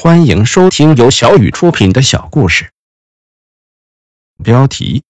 [0.00, 2.70] 欢迎收听由小雨出品的小故事。
[4.44, 5.02] 标题：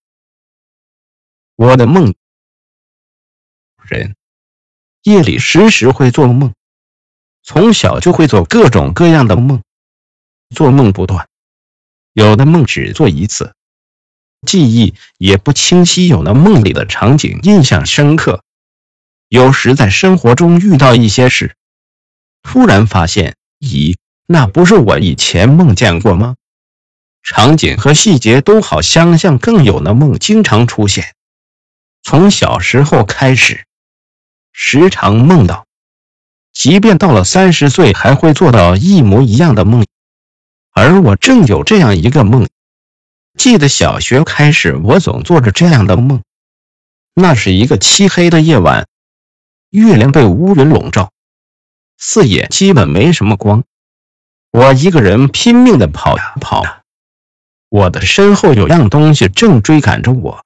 [1.56, 2.14] 我的梦。
[3.86, 4.16] 人
[5.02, 6.54] 夜里时时会做梦，
[7.42, 9.62] 从小就会做各种各样的梦，
[10.56, 11.28] 做梦不断，
[12.14, 13.54] 有的梦只做一次，
[14.46, 18.42] 记忆也不清晰；有的梦里的场景印象深刻。
[19.28, 21.54] 有时在生活中遇到一些事，
[22.40, 23.98] 突然发现，咦，
[24.30, 26.36] 那不是我以前梦见过吗？
[27.22, 31.14] 场景和细节都好相像，更有的梦经常出现。
[32.02, 33.64] 从小时候开始，
[34.52, 35.64] 时常梦到，
[36.52, 39.86] 即便到了三十岁，还会做到一模一样的梦。
[40.72, 42.46] 而我正有这样一个梦，
[43.38, 46.22] 记得小学开始，我总做着这样的梦。
[47.14, 48.86] 那是一个漆黑的夜晚。
[49.70, 51.12] 月亮被乌云笼罩，
[51.96, 53.64] 四野基本没什么光。
[54.50, 56.82] 我一个人拼命地跑呀跑呀，
[57.68, 60.44] 我的身后有样东西正追赶着我。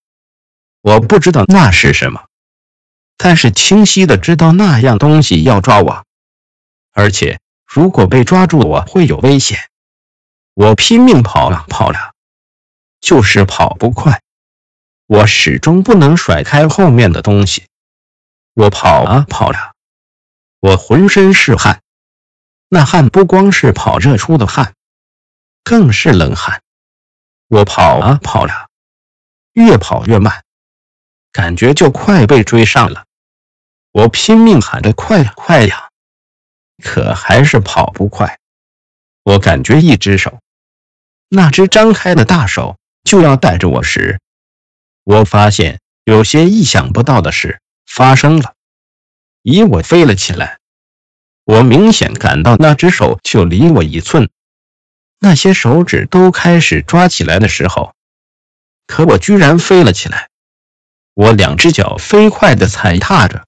[0.80, 2.24] 我不知道那是什么，
[3.16, 6.04] 但是清晰的知道那样东西要抓我，
[6.92, 9.68] 而且如果被抓住，我会有危险。
[10.54, 12.12] 我拼命跑呀跑呀，
[13.00, 14.20] 就是跑不快，
[15.06, 17.66] 我始终不能甩开后面的东西。
[18.54, 19.74] 我跑啊跑呀，
[20.58, 21.81] 我浑身是汗，
[22.74, 24.72] 那汗不光是跑热出的汗，
[25.62, 26.62] 更是冷汗。
[27.48, 28.66] 我跑啊跑呀，
[29.52, 30.42] 越跑越慢，
[31.32, 33.04] 感觉就快被追上了。
[33.90, 35.90] 我拼命喊着快呀快呀，
[36.82, 38.38] 可还是跑不快。
[39.22, 40.40] 我感觉一只手，
[41.28, 44.18] 那只张开的大手就要带着我时，
[45.04, 47.60] 我发现有些意想不到的事。
[47.84, 48.54] 发生了，
[49.42, 50.58] 以我飞了起来，
[51.44, 54.30] 我明显感到那只手就离我一寸，
[55.18, 57.94] 那些手指都开始抓起来的时候，
[58.86, 60.28] 可我居然飞了起来，
[61.14, 63.46] 我两只脚飞快地踩踏着，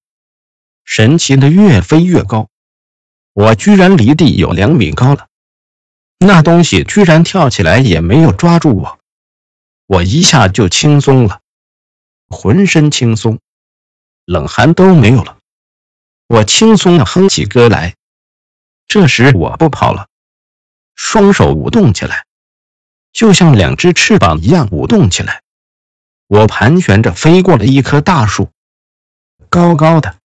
[0.85, 2.49] 神奇的越飞越高，
[3.33, 5.29] 我居然离地有两米高了，
[6.19, 8.99] 那东西居然跳起来也没有抓住我，
[9.87, 11.41] 我一下就轻松了，
[12.29, 13.39] 浑身轻松。
[14.25, 15.37] 冷汗都没有了，
[16.27, 17.95] 我轻松的哼起歌来。
[18.87, 20.09] 这时我不跑了，
[20.95, 22.27] 双手舞动起来，
[23.13, 25.43] 就像两只翅膀一样舞动起来。
[26.27, 28.51] 我盘旋着飞过了一棵大树，
[29.49, 30.17] 高高的，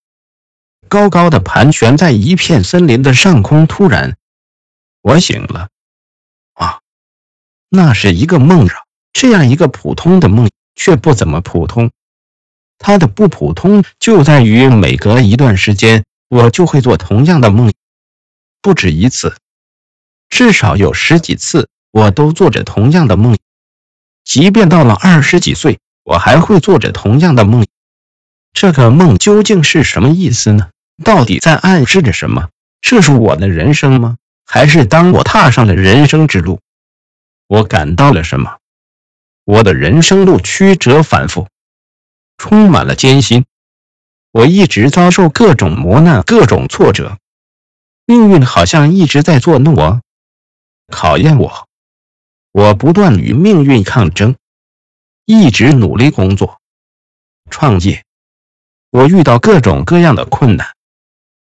[0.87, 3.67] 高高的盘旋在一片森林的上空。
[3.67, 4.17] 突然，
[5.01, 5.69] 我醒了。
[6.53, 6.81] 啊，
[7.69, 8.83] 那是一个梦啊！
[9.11, 11.91] 这样一个普通的梦，却不怎么普通。
[12.79, 17.71] 它的不普通就在于每隔一段时间，我就会做同样的梦，
[18.61, 19.35] 不止一次，
[20.29, 23.37] 至少有十几次，我都做着同样的梦。
[24.23, 27.67] 即便到了二十几岁，我还会做着同样的梦。
[28.53, 30.69] 这个梦究竟是什么意思呢？
[31.03, 32.49] 到底在暗示着什么？
[32.81, 34.17] 这是我的人生吗？
[34.45, 36.59] 还是当我踏上了人生之路，
[37.47, 38.57] 我感到了什么？
[39.43, 41.47] 我的人生路曲折反复。
[42.39, 43.45] 充满了艰辛，
[44.31, 47.19] 我一直遭受各种磨难、各种挫折，
[48.05, 50.01] 命运好像一直在作弄我，
[50.87, 51.67] 考验我。
[52.53, 54.37] 我不断与命运抗争，
[55.25, 56.61] 一直努力工作、
[57.51, 58.05] 创业。
[58.89, 60.73] 我遇到各种各样的困难，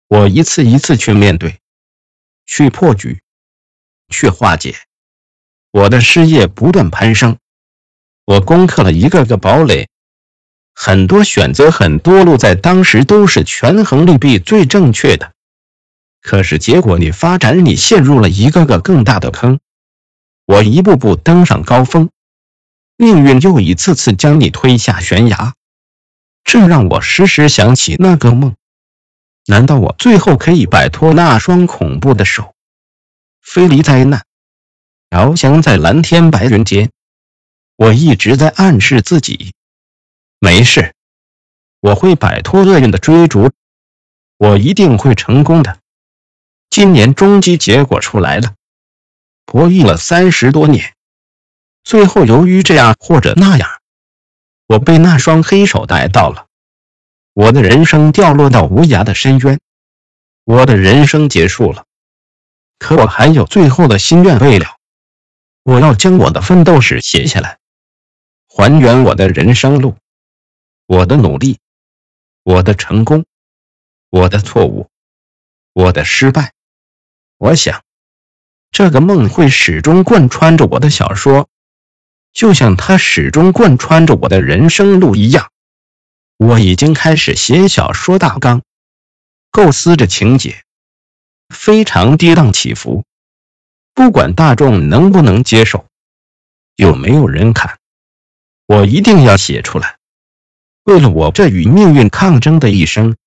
[0.07, 1.59] 我一次一次去面对、
[2.45, 3.21] 去破局、
[4.07, 4.77] 去化解。
[5.71, 7.37] 我的事业不断攀升，
[8.23, 9.89] 我攻克了一个个堡垒。
[10.79, 15.33] 很多选择，很多路，在当时都是权衡利弊最正确的。
[16.21, 19.59] 可是结果，你发展，你陷入了一个个更大的坑。
[20.45, 22.11] 我一步步登上高峰，
[22.95, 25.55] 命运又一次次将你推下悬崖。
[26.43, 28.55] 这让我时时想起那个梦。
[29.47, 32.53] 难道我最后可以摆脱那双恐怖的手，
[33.41, 34.23] 飞离灾难，
[35.09, 36.91] 翱翔在蓝天白云间？
[37.77, 39.53] 我一直在暗示自己。
[40.39, 40.93] 没事，
[41.79, 43.51] 我会摆脱厄运的追逐，
[44.37, 45.79] 我一定会成功的。
[46.69, 48.53] 今年终极结果出来了，
[49.45, 50.93] 博弈了三十多年，
[51.83, 53.81] 最后由于这样或者那样，
[54.67, 56.45] 我被那双黑手逮到了，
[57.33, 59.59] 我的人生掉落到无涯的深渊，
[60.43, 61.85] 我的人生结束了。
[62.77, 64.77] 可我还有最后的心愿未了，
[65.63, 67.57] 我要将我的奋斗史写下来，
[68.47, 69.97] 还原我的人生路。
[70.87, 71.59] 我的努力，
[72.43, 73.25] 我的成功，
[74.09, 74.89] 我的错误，
[75.73, 76.53] 我的失败，
[77.37, 77.83] 我想，
[78.71, 81.49] 这个梦会始终贯穿着我的小说，
[82.31, 85.51] 就像它始终贯穿着我的人生路一样。
[86.37, 88.61] 我已经开始写小说大纲，
[89.51, 90.63] 构思着情节，
[91.49, 93.03] 非常跌宕起伏。
[93.93, 95.85] 不管大众能不能接受，
[96.77, 97.77] 有没有人看，
[98.67, 99.96] 我一定要写出来。
[100.87, 103.17] 为了我这与命运抗争的一生。